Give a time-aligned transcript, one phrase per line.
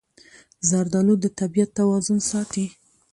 [0.69, 2.65] زردالو د طبیعت توازن ساتي.